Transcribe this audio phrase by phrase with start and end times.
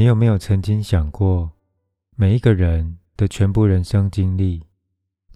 [0.00, 1.52] 你有没有曾经想过，
[2.16, 4.64] 每一个人的全部人生经历，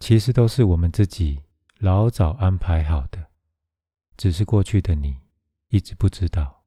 [0.01, 1.43] 其实都是我们自己
[1.81, 3.27] 老早安排好的，
[4.17, 5.19] 只是过去的你
[5.69, 6.65] 一直不知道。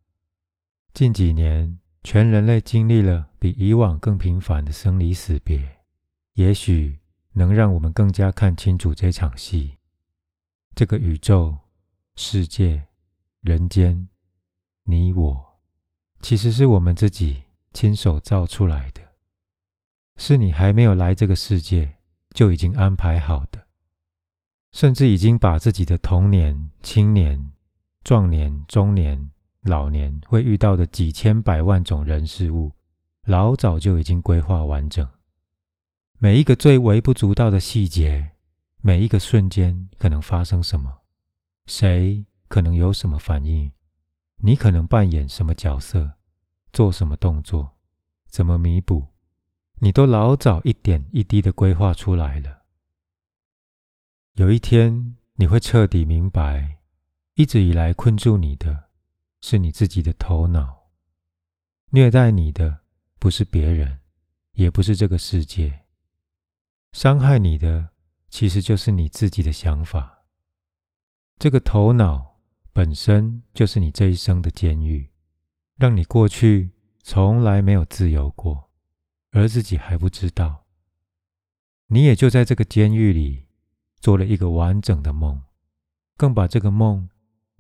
[0.94, 5.80] 近几年，全人类经历了比以往更频繁的生离死别，
[6.34, 7.00] 也许
[7.34, 9.76] 能让我们更加看清楚这场戏。
[10.76, 11.58] 这个宇宙、
[12.16, 12.90] 世界、
[13.42, 14.08] 人间，
[14.84, 15.60] 你我，
[16.22, 17.42] 其实是我们自己
[17.78, 19.02] 亲手造出来的，
[20.16, 21.98] 是你还没有来这个世界
[22.34, 23.68] 就已经安排好的，
[24.72, 27.52] 甚至已经把自己的童年、青年、
[28.04, 29.30] 壮年、中年、
[29.62, 32.72] 老年会遇到的几千百万种人事物，
[33.26, 35.08] 老早就已经规划完整，
[36.18, 38.32] 每一个最微不足道的细节。
[38.82, 41.02] 每一个瞬间可能发生什么，
[41.68, 43.72] 谁可能有什么反应，
[44.38, 46.17] 你可能扮演什么角色，
[46.78, 47.76] 做什么动作，
[48.28, 49.08] 怎么弥补，
[49.80, 52.66] 你都老早一点一滴的规划出来了。
[54.34, 56.78] 有一天你会彻底明白，
[57.34, 58.92] 一直以来困住你的，
[59.42, 60.92] 是你自己的头脑，
[61.90, 62.82] 虐待你的
[63.18, 64.00] 不是别人，
[64.52, 65.86] 也不是这个世界，
[66.92, 67.90] 伤害你的。
[68.30, 70.26] 其实就是你自己的想法。
[71.40, 72.40] 这个头脑
[72.72, 75.10] 本身就是你这一生的监狱，
[75.78, 76.72] 让你过去
[77.04, 78.72] 从来没有自由过，
[79.32, 80.66] 而自己还不知道。
[81.88, 83.46] 你也就在这个监狱里
[84.00, 85.44] 做了一个完整的梦，
[86.18, 87.08] 更把这个梦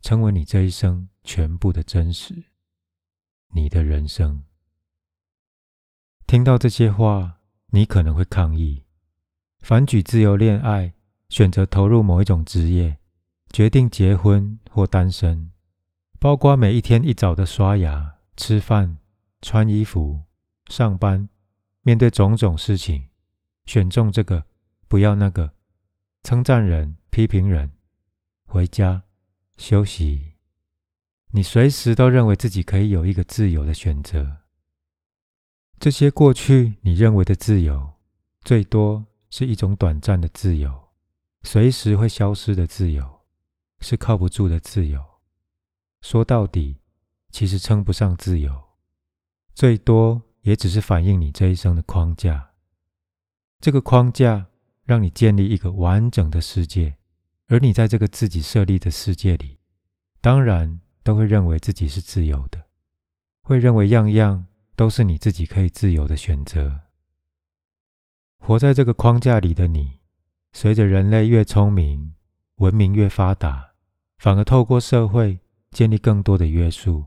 [0.01, 2.45] 成为你这一生全部的真实，
[3.53, 4.43] 你的人生。
[6.25, 8.83] 听到这些话，你可能会抗议。
[9.59, 10.93] 反举自由恋爱，
[11.29, 12.97] 选择投入某一种职业，
[13.51, 15.51] 决定结婚或单身，
[16.19, 18.97] 包括每一天一早的刷牙、吃饭、
[19.41, 20.21] 穿衣服、
[20.67, 21.29] 上班，
[21.81, 23.09] 面对种种事情，
[23.65, 24.45] 选中这个，
[24.87, 25.53] 不要那个，
[26.23, 27.71] 称赞人、批评人，
[28.45, 29.03] 回家
[29.57, 30.33] 休息，
[31.31, 34.37] 你随时都认为自己可以有一个自由的选择。
[35.79, 37.93] 这些过去你认为的自由，
[38.43, 39.05] 最多。
[39.29, 40.87] 是一种短暂的自由，
[41.43, 43.25] 随时会消失的自由，
[43.81, 45.03] 是靠不住的自由。
[46.09, 46.77] 说到底，
[47.31, 48.69] 其实称不上自由，
[49.53, 52.51] 最多也只是反映你这一生的框架。
[53.59, 54.47] 这个框架
[54.85, 56.95] 让你建立一个完整的世界，
[57.47, 59.59] 而你在这个自己设立的世界里，
[60.21, 62.67] 当然都会认为自己是自由的，
[63.41, 64.47] 会认为样样
[64.77, 66.83] 都是你自己可以自由的选择。
[68.39, 69.99] 活在这个框架里的你，
[70.53, 72.13] 随着人类越聪明、
[72.59, 73.71] 文明越发达，
[74.17, 75.41] 反而透过社会
[75.77, 77.05] 建立更多的约束，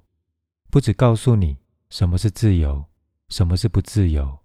[0.71, 1.59] 不只告诉你
[1.89, 2.85] 什么是自由，
[3.29, 4.39] 什么是不自由，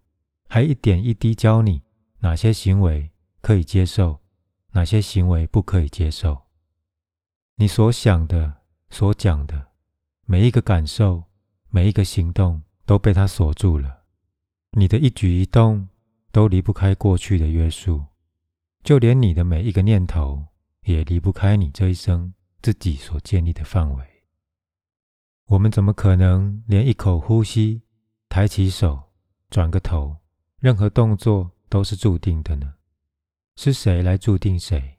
[0.49, 1.83] 还一点一滴教你
[2.21, 4.19] 哪些行为可以接受，
[4.71, 6.47] 哪些行为不可以接受。
[7.57, 9.67] 你所想的、所讲的，
[10.25, 11.25] 每一个感受、
[11.69, 14.05] 每一个行动都被他锁住了，
[14.71, 15.87] 你的一举一动。
[16.31, 18.03] 都离不开过去的约束，
[18.83, 20.47] 就连你的每一个念头
[20.81, 22.33] 也离不开你这一生
[22.63, 24.14] 自己所建立的范围。
[25.45, 27.81] 我们怎么可能连一口呼吸、
[28.29, 29.01] 抬起手、
[29.49, 30.15] 转个头，
[30.59, 32.73] 任何动作都是注定的呢？
[33.55, 34.97] 是谁来注定谁？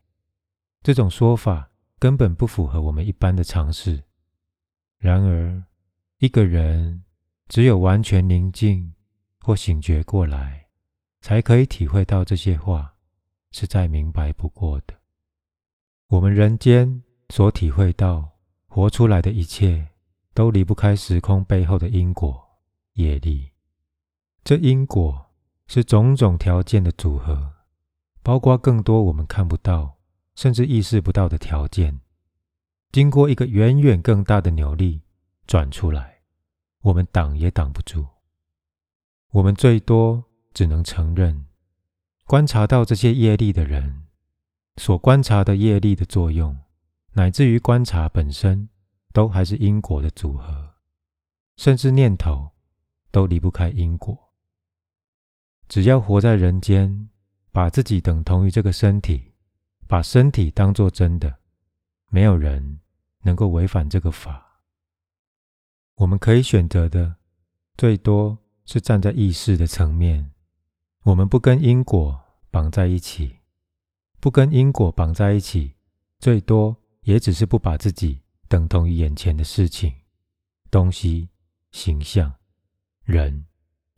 [0.82, 4.02] 这种说法根本不符合我们一般的常识。
[4.98, 5.62] 然而，
[6.18, 7.02] 一个人
[7.48, 8.94] 只有完全宁静
[9.40, 10.66] 或醒觉过来。
[11.22, 12.94] 才可以体会到这些话
[13.50, 14.94] 是再明白不过的。
[16.06, 18.30] 我们人间所体会到、
[18.68, 19.88] 活出来的一切，
[20.36, 22.46] 都离不开时空背后的因果
[22.92, 23.52] 业力。
[24.44, 25.32] 这因果
[25.66, 27.54] 是种种条件的组合，
[28.22, 29.96] 包括更多我们看不到、
[30.34, 32.00] 甚至意识不到的条件，
[32.92, 35.00] 经过一个远远更大的扭力
[35.46, 36.18] 转出来，
[36.82, 38.06] 我们挡也挡不住。
[39.30, 40.22] 我们最多。
[40.56, 41.44] 只能承认，
[42.24, 44.04] 观察到这些业力的人
[44.78, 46.56] 所观察的业力的作用，
[47.12, 48.70] 乃至于观察本身，
[49.16, 50.74] 都还是因果的组合，
[51.56, 52.50] 甚至念头
[53.10, 54.34] 都离不开因果。
[55.68, 57.08] 只要活在人间，
[57.50, 59.32] 把自己等同于这个身体，
[59.88, 61.38] 把身体当作真的，
[62.10, 62.80] 没有人
[63.22, 64.60] 能够违反这个法。
[65.94, 67.16] 我们可以选择的，
[67.78, 68.36] 最多
[68.66, 70.30] 是站在意识的层面。
[71.04, 72.20] 我们不跟因果
[72.50, 73.38] 绑在一起，
[74.20, 75.74] 不跟因果绑在一起，
[76.18, 79.92] 最多也只是不把自己等同于眼前的事情、
[80.70, 81.28] 东西、
[81.72, 82.34] 形象、
[83.04, 83.46] 人、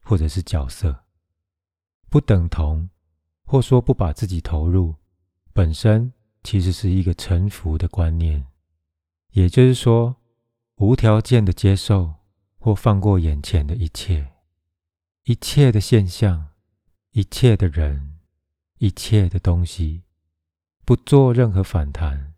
[0.00, 1.04] 或者是角色，
[2.08, 2.88] 不等同，
[3.44, 4.94] 或说不把自己投入，
[5.52, 6.12] 本身
[6.42, 8.46] 其实是一个臣服的观念。
[9.32, 10.16] 也就是说，
[10.76, 12.14] 无条件的接受
[12.58, 14.32] 或放过眼前的一切，
[15.24, 16.48] 一切的现象，
[17.12, 18.18] 一切的人，
[18.78, 20.04] 一切的东西，
[20.84, 22.34] 不做任何反弹，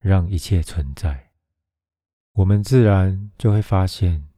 [0.00, 1.32] 让一切存在，
[2.32, 4.28] 我们自然就会发现，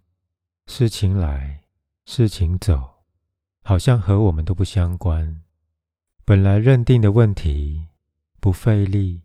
[0.67, 1.61] 事情来，
[2.05, 3.05] 事情走，
[3.63, 5.41] 好像和我们都不相关。
[6.25, 7.87] 本来认定的问题，
[8.41, 9.23] 不费力，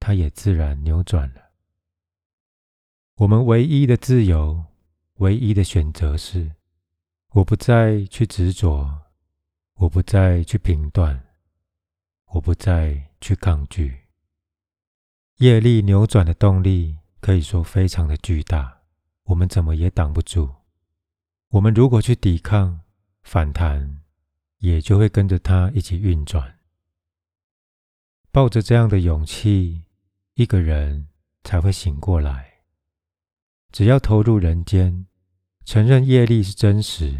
[0.00, 1.52] 它也自然扭转了。
[3.18, 4.64] 我们唯一的自由，
[5.18, 6.56] 唯一的选择是：
[7.30, 9.02] 我不再去执着，
[9.74, 11.28] 我不再去评断，
[12.26, 13.99] 我不再去抗拒。
[15.40, 18.82] 业力扭转的动力可以说非常的巨大，
[19.22, 20.56] 我们怎么也挡不住。
[21.48, 22.82] 我们如果去抵抗、
[23.22, 24.02] 反弹，
[24.58, 26.58] 也就会跟着它一起运转。
[28.30, 29.84] 抱着这样的勇气，
[30.34, 31.08] 一个人
[31.42, 32.60] 才会醒过来。
[33.72, 35.06] 只要投入人间，
[35.64, 37.18] 承认业力是真实，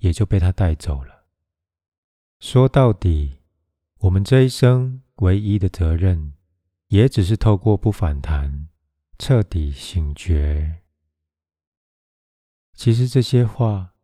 [0.00, 1.24] 也就被他带走了。
[2.38, 3.38] 说到底，
[4.00, 6.34] 我们这一生唯一的责任，
[6.88, 8.68] 也只是透过不反弹，
[9.18, 10.82] 彻底醒觉。
[12.74, 13.94] 其实这些话，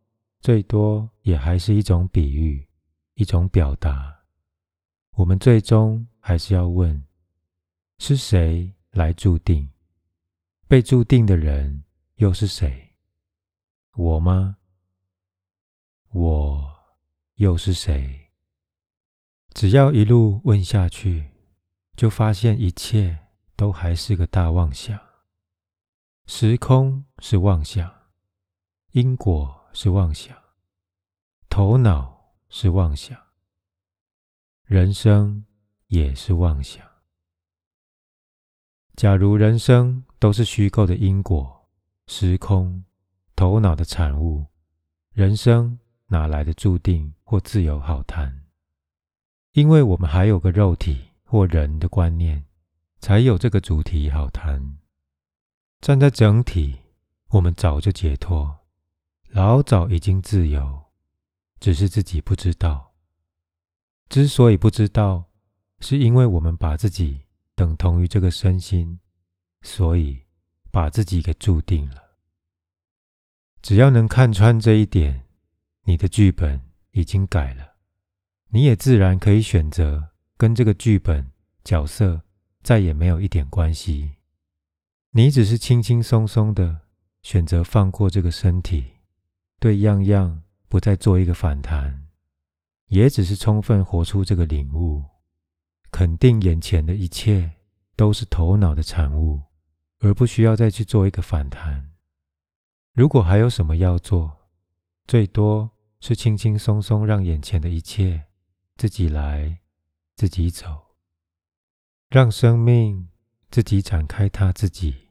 [0.41, 2.67] 最多也还是一种比喻，
[3.13, 4.25] 一种表达。
[5.11, 7.05] 我们最终还是要问：
[7.99, 9.69] 是谁来注定？
[10.67, 11.83] 被注定的人
[12.15, 12.95] 又是谁？
[13.93, 14.57] 我吗？
[16.09, 16.75] 我
[17.35, 18.31] 又是谁？
[19.53, 21.29] 只要一路问下去，
[21.95, 24.99] 就发现一切都还是个大妄想。
[26.25, 27.93] 时空是妄想，
[28.91, 30.35] 因果是妄想，
[31.49, 33.19] 头脑是妄想，
[34.63, 35.45] 人生
[35.87, 36.83] 也是妄想。
[38.95, 41.69] 假如人生都是虚构的因果、
[42.07, 42.85] 时空、
[43.35, 44.45] 头脑的产物，
[45.11, 48.45] 人生哪来的注定或自由好谈？
[49.51, 52.45] 因为我们还有个肉体或人的观念，
[52.99, 54.77] 才有这个主题好谈。
[55.81, 56.77] 站在整体，
[57.29, 58.59] 我们早就解脱，
[59.29, 60.91] 老早已经自由，
[61.59, 62.93] 只是自己不知道。
[64.09, 65.31] 之所以不知道，
[65.79, 67.21] 是因为我们把自己。
[67.55, 68.99] 等同于这个身心，
[69.61, 70.23] 所以
[70.71, 72.19] 把自己给注定了。
[73.63, 75.25] 只要能看穿这一点，
[75.85, 77.75] 你的剧本已经改了，
[78.49, 80.12] 你也自然可以选择
[80.43, 81.31] 跟这个剧本
[81.63, 82.21] 角色
[82.63, 84.15] 再也没有一点关系。
[85.11, 86.81] 你只是轻轻松松的
[87.21, 88.83] 选择放过这个身体，
[89.61, 92.07] 对样样不再做一个反弹，
[92.87, 95.01] 也只是充分活出这个领悟。
[95.89, 97.49] 肯定眼前的一切
[97.95, 99.41] 都是头脑的产物，
[99.99, 101.91] 而不需要再去做一个反弹。
[102.91, 104.49] 如果还有什么要做，
[105.07, 105.71] 最多
[106.01, 108.25] 是轻轻松松让眼前的一切
[108.75, 109.59] 自己来，
[110.15, 110.95] 自己走，
[112.09, 113.09] 让生命
[113.49, 115.09] 自己展开它自己，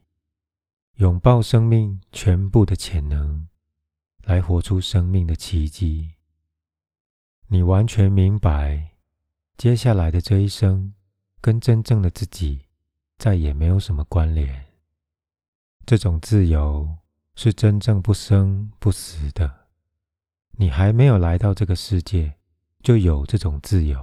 [0.95, 3.47] 拥抱生命全部的潜能，
[4.23, 6.13] 来活出生命的奇迹。
[7.47, 8.91] 你完全明白。
[9.55, 10.93] 接下来的这一生，
[11.39, 12.65] 跟真正的自己
[13.17, 14.65] 再也没有什么关联。
[15.85, 16.97] 这种自由
[17.35, 19.67] 是真正不生不死的。
[20.53, 22.35] 你还没有来到这个世界，
[22.81, 23.99] 就有这种自由；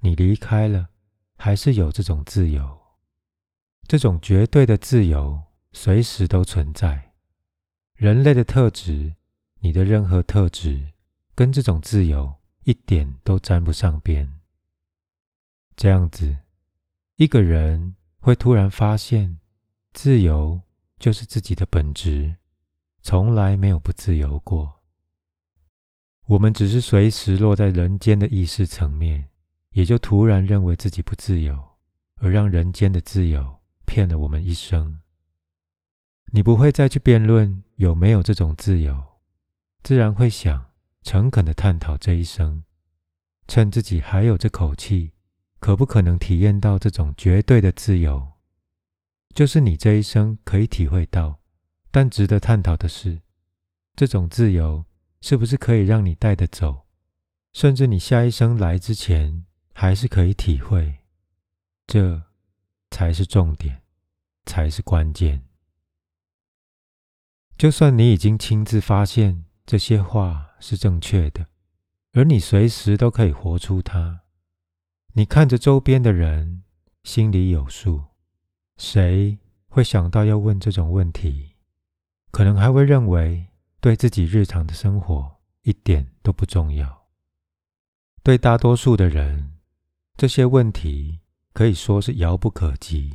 [0.00, 0.90] 你离开了，
[1.36, 2.78] 还是有这种自由。
[3.86, 5.42] 这种绝对的自由，
[5.72, 7.12] 随时都存在。
[7.94, 9.14] 人类的特质，
[9.60, 10.92] 你的任何特质，
[11.34, 12.36] 跟这种自由。
[12.64, 14.38] 一点都沾不上边。
[15.74, 16.36] 这样子，
[17.16, 19.40] 一个人会突然发现，
[19.94, 20.60] 自由
[20.98, 22.36] 就是自己的本质，
[23.00, 24.82] 从来没有不自由过。
[26.26, 29.29] 我们只是随时落在人间的意识层面，
[29.72, 31.76] 也就突然认为自己不自由，
[32.16, 35.00] 而让人间的自由骗了我们一生。
[36.32, 39.02] 你不会再去辩论有没有这种自由，
[39.82, 40.70] 自然会想。
[41.02, 42.62] 诚恳的探讨这一生，
[43.48, 45.12] 趁自己还有这口气，
[45.58, 48.32] 可不可能体验到这种绝对的自由？
[49.34, 51.40] 就是你这一生可以体会到，
[51.90, 53.22] 但值得探讨的是，
[53.96, 54.84] 这种自由
[55.22, 56.86] 是不是可以让你带得走，
[57.54, 59.46] 甚至你下一生来之前
[59.80, 60.98] 还是可以体会？
[61.86, 62.22] 这
[62.90, 63.80] 才是重点，
[64.44, 65.42] 才是关键。
[67.56, 69.46] 就算你已经亲自发现。
[69.64, 71.46] 这些话是正确的，
[72.12, 74.20] 而你随时都可以活出它。
[75.14, 76.62] 你看着周边的人，
[77.04, 78.04] 心里有数。
[78.76, 81.54] 谁会想到要问这种问题？
[82.30, 83.46] 可能还会认为
[83.80, 87.06] 对自己日常的生活一点都不重要。
[88.22, 89.49] 对大多数的人，
[90.20, 91.20] 这些问题
[91.54, 93.10] 可以说是遥不可及，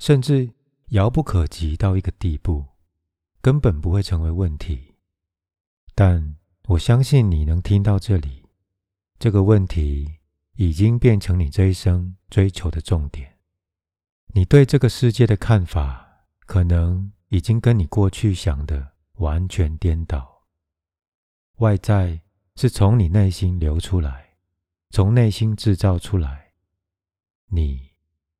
[0.00, 0.52] 甚至
[0.88, 2.64] 遥不可及到一个地步，
[3.40, 4.96] 根本不会成为问题。
[5.94, 8.42] 但我相信你能听到这里，
[9.20, 10.16] 这个问题
[10.56, 13.38] 已经变成你这一生追求的重点。
[14.34, 20.42] 你对这个世界的看法，可能已经跟你过去想的完全颠倒。
[21.58, 22.20] 外在
[22.56, 24.25] 是从你内心流出来，
[24.90, 26.52] 从内心制造出来，
[27.48, 27.90] 你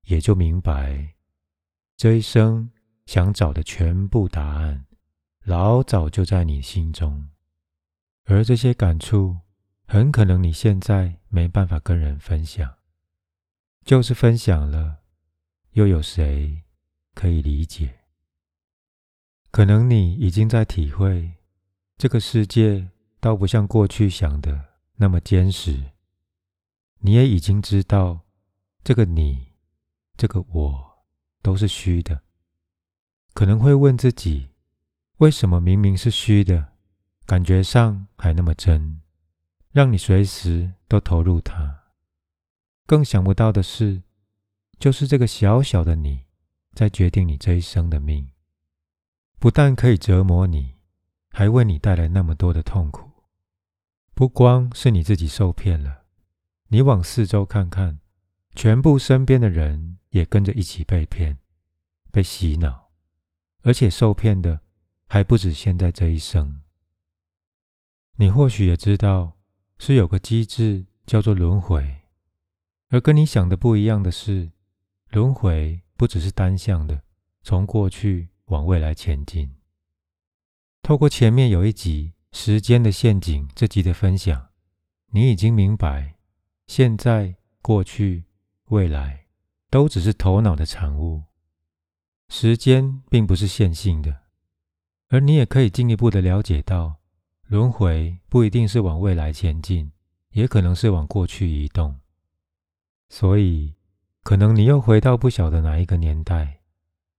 [0.05, 1.15] 也就明白，
[1.97, 2.71] 这一生
[3.05, 4.87] 想找的全部答案，
[5.45, 7.29] 老早就在你心中。
[8.25, 9.39] 而这些感触，
[9.87, 12.77] 很可能你现在没办法跟人分享，
[13.85, 14.99] 就是分享了，
[15.73, 16.65] 又有谁
[17.15, 18.01] 可以理解？
[19.51, 21.35] 可能你已经在体会，
[21.97, 25.93] 这个世界倒不像过去想的那么坚实。
[26.99, 28.27] 你也已经知道，
[28.83, 29.53] 这个你，
[30.17, 31.05] 这个我，
[31.43, 32.23] 都是虚的。
[33.35, 34.51] 可能会问自己，
[35.19, 36.73] 为什么明明是虚的？
[37.27, 39.03] 感觉上还那么真，
[39.73, 41.85] 让你随时都投入它。
[42.87, 44.03] 更想不到的是，
[44.79, 46.27] 就是这个小小的你，
[46.73, 48.31] 在决定你这一生的命。
[49.39, 50.77] 不但可以折磨你，
[51.31, 53.11] 还为你带来那么多的痛苦。
[54.15, 56.06] 不光是你自己受骗了，
[56.69, 58.01] 你往四周看看，
[58.55, 61.39] 全部身边的人也跟着一起被骗、
[62.11, 62.91] 被洗脑，
[63.63, 64.61] 而且受骗的
[65.07, 66.63] 还不止现在这一生。
[68.17, 69.37] 你或许也知道，
[69.79, 72.03] 是有个机制叫做轮回，
[72.89, 74.51] 而跟你想的不一样的是，
[75.11, 77.03] 轮回不只是单向的，
[77.43, 79.55] 从过去往未来前进。
[80.83, 84.49] 透过前面有一集《时间的陷阱》这集的分享，
[85.11, 86.16] 你已经明白，
[86.67, 88.25] 现在、过去、
[88.67, 89.27] 未来
[89.71, 91.23] 都只是头脑的产物，
[92.29, 94.23] 时间并不是线性的，
[95.09, 96.97] 而你也可以进一步的了解到。
[97.47, 99.93] 轮回不一定是往未来前进，
[100.31, 102.01] 也可能是往过去移动。
[103.09, 103.77] 所以，
[104.25, 106.63] 可能你又回到不晓得哪一个年代，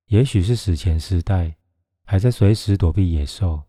[0.08, 1.56] 也许是史前时代，
[2.04, 3.64] 还在随时躲避野兽；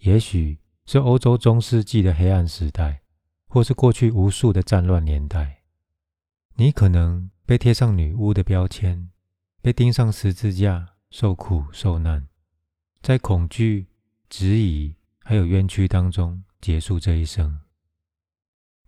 [0.00, 2.99] 也许是欧洲中世纪的黑暗时代，
[3.50, 5.64] 或是过去无数的战乱年代。
[6.54, 9.10] 你可能被贴上女巫的标签，
[9.60, 12.26] 被钉上十字架，受苦受难，
[13.02, 13.88] 在恐惧、
[14.30, 14.94] 质疑。
[15.22, 17.60] 还有冤屈当中结束这一生，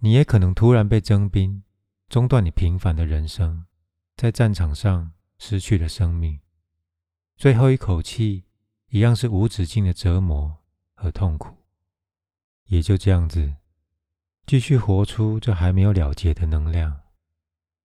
[0.00, 1.62] 你也可能突然被征兵，
[2.08, 3.66] 中断你平凡的人生，
[4.16, 6.40] 在战场上失去了生命，
[7.36, 8.44] 最后一口气
[8.88, 10.64] 一样是无止境的折磨
[10.94, 11.58] 和痛苦，
[12.64, 13.54] 也就这样子
[14.52, 17.00] 继续活出这还没有了结的能量，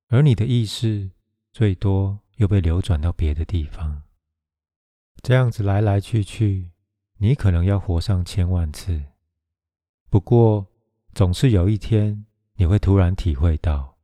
[0.09, 1.11] 而你的意识
[1.53, 4.03] 最多又被流转到别的地方，
[5.23, 6.71] 这样子来来去去。
[7.19, 9.01] 你可能要活上千万次，
[10.09, 10.67] 不过
[11.13, 13.95] 总是有一天你会突然体会到，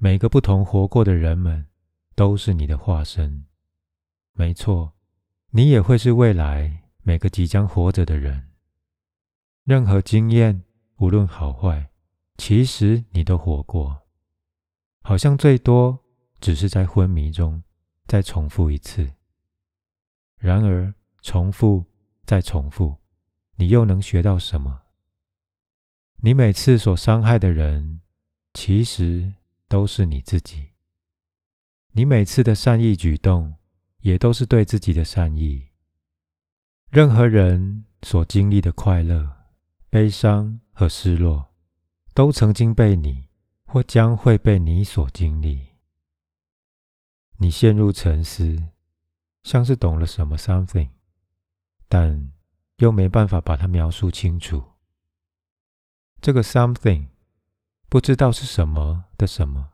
[0.00, 1.68] 每个不同活过的人们
[2.16, 3.44] 都是你的化身。
[4.32, 4.92] 没错，
[5.50, 8.48] 你也会是未来每个即将活着的人。
[9.62, 10.64] 任何经验，
[10.98, 11.90] 无论好坏，
[12.36, 14.02] 其实你都活过，
[15.02, 15.98] 好像最多
[16.40, 17.62] 只是在昏迷中
[18.06, 19.12] 再重复一次。
[20.38, 21.84] 然而，重复。
[22.26, 22.96] 再重复，
[23.54, 24.82] 你又能学到什么？
[26.16, 28.00] 你每次所伤害的人，
[28.52, 29.32] 其实
[29.68, 30.70] 都是你自己。
[31.92, 33.54] 你每次的善意举动，
[34.00, 35.68] 也都是对自己的善意。
[36.90, 39.30] 任何人所经历的快乐、
[39.88, 41.54] 悲伤和失落，
[42.12, 43.28] 都曾经被你，
[43.64, 45.68] 或将会被你所经历。
[47.38, 48.62] 你陷入沉思，
[49.42, 50.90] 像是懂了什么 something。
[51.88, 52.30] 但
[52.76, 54.62] 又没办法把它描述清楚。
[56.20, 57.06] 这个 something
[57.88, 59.70] 不知道是什么的什么，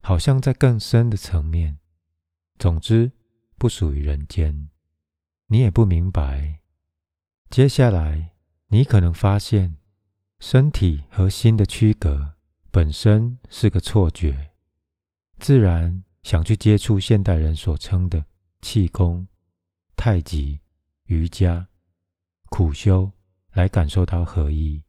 [0.00, 1.80] 好像在更深的层面。
[2.56, 3.10] 总之，
[3.58, 4.70] 不属于人间。
[5.48, 6.60] 你也不明白。
[7.50, 8.36] 接下来，
[8.68, 9.78] 你可能发现，
[10.38, 12.34] 身体和心的区隔
[12.70, 14.52] 本身是个错觉，
[15.38, 18.24] 自然想去接触现代人所称的
[18.60, 19.26] 气功、
[19.96, 20.60] 太极。
[21.06, 21.68] 瑜伽、
[22.50, 23.12] 苦修
[23.52, 24.82] 来感受到合一，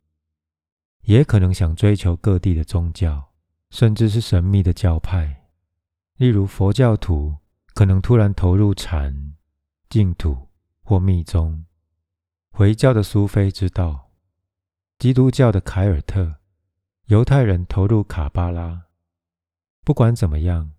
[1.04, 3.34] 也可能想追求各地的宗教，
[3.70, 5.46] 甚至是神秘的教派。
[6.16, 7.38] 例如佛教徒
[7.76, 9.36] 可能突然投入禅、
[9.90, 10.50] 净土
[10.82, 11.64] 或密宗；
[12.50, 14.07] 回教的苏菲之道，
[15.00, 16.38] 基督教的凯尔特，
[17.06, 18.86] 犹太人投入卡巴拉。
[19.84, 20.72] 不管怎么样，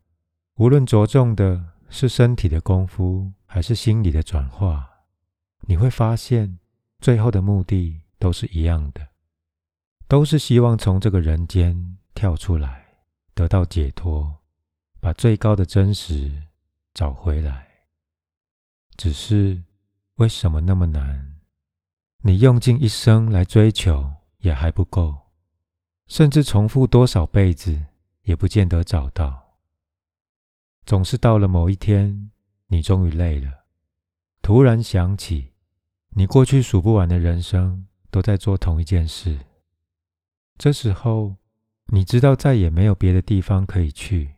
[0.56, 4.90] 无论着重的是身体的功夫，还是心理的转化，
[5.60, 6.58] 你会发现，
[6.98, 9.06] 最后的目的都是一样的，
[10.08, 12.96] 都是希望从这个人间跳出来，
[13.34, 14.40] 得到解脱，
[14.98, 16.42] 把最高的真实
[16.92, 17.68] 找回来。
[18.96, 19.62] 只是
[20.16, 21.37] 为什么那么难？
[22.28, 25.16] 你用尽一生来追求也还不够，
[26.08, 27.86] 甚至重复多少辈子
[28.24, 29.54] 也不见得找到。
[30.84, 32.30] 总是到了某一天。
[32.66, 33.64] 你终于累了，
[34.42, 35.54] 突然想起，
[36.10, 39.38] 你过去数不完的人生都在做同一件事。
[40.58, 41.36] 这时候，
[41.86, 44.34] 你知道再也没有别的地方可以去，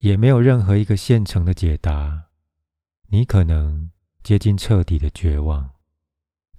[0.00, 2.24] 也没有任何一个现成的解答。
[3.06, 3.90] 你可能
[4.22, 5.70] 接近彻底的绝望，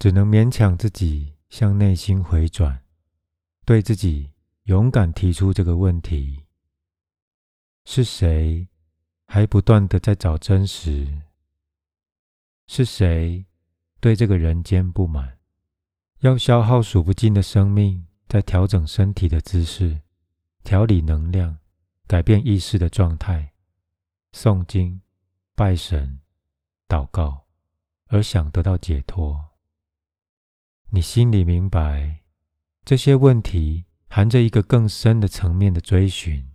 [0.03, 2.83] 只能勉强自己向内心回转，
[3.63, 4.31] 对自己
[4.63, 6.43] 勇敢提出这个问题：
[7.85, 8.67] 是谁？
[9.25, 11.21] 还不断的在找真实，
[12.67, 13.45] 是谁
[14.01, 15.39] 对这个人间不满？
[16.19, 20.01] 要消耗数不尽的生命，在调整身体的姿势，
[20.65, 21.59] 调理能量，
[22.07, 23.53] 改变意识的状态，
[24.33, 24.99] 诵经、
[25.55, 26.19] 拜神、
[26.89, 27.45] 祷告，
[28.07, 29.52] 而想得到解脱。
[30.95, 32.21] 你心里明白，
[32.85, 36.51] 这些问题含着一个更深的层面的追寻，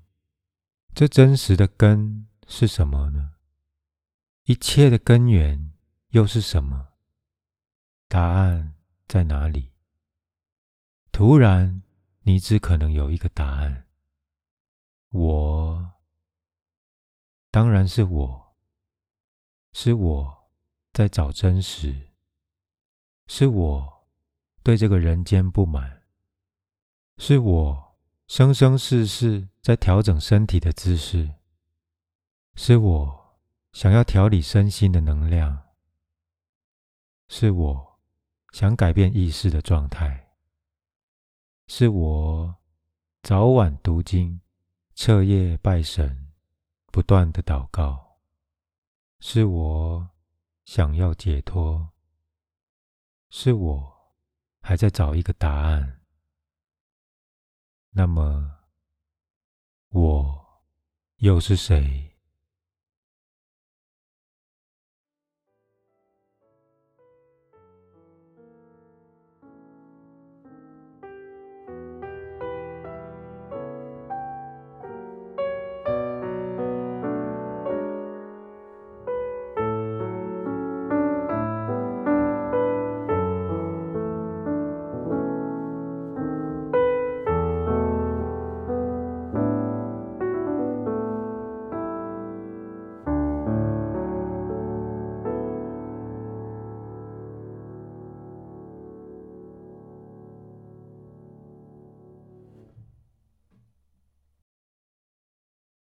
[0.95, 2.29] 这真实的根。
[2.47, 3.33] 是什么呢？
[4.45, 5.73] 一切的根源
[6.11, 6.91] 又是什么？
[8.07, 8.77] 答案
[9.09, 9.73] 在哪里？
[11.11, 11.83] 突然，
[12.21, 13.89] 你只可能有一个答案：
[15.11, 15.93] 我，
[17.51, 18.57] 当然是我，
[19.73, 20.51] 是我
[20.93, 22.13] 在找真实，
[23.27, 23.98] 是我
[24.69, 26.03] 对这个人间不满，
[27.17, 31.37] 是我生生世世在调整身体的姿势。
[32.55, 33.39] 是我
[33.73, 35.71] 想要调理身心的能量，
[37.29, 37.99] 是我
[38.53, 40.35] 想改变意识的状态，
[41.67, 42.55] 是我
[43.23, 44.39] 早晚读经、
[44.95, 46.31] 彻夜拜神、
[46.93, 48.19] 不断的祷告，
[49.19, 50.11] 是我
[50.67, 51.89] 想要解脱，
[53.31, 53.98] 是我
[54.69, 56.03] 还在找一个答案。
[57.89, 58.55] 那么，
[59.89, 60.63] 我
[61.21, 62.18] 又是谁？